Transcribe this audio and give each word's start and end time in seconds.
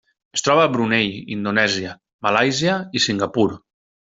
Es 0.37 0.43
troba 0.45 0.63
a 0.67 0.71
Brunei, 0.75 1.11
Indonèsia, 1.35 1.93
Malàisia 2.29 2.81
i 3.01 3.05
Singapur. 3.09 3.47